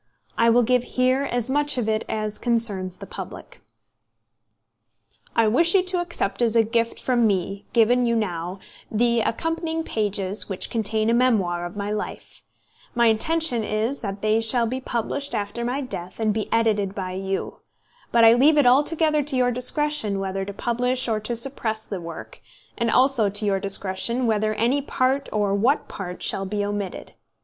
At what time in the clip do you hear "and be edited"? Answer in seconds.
16.19-16.95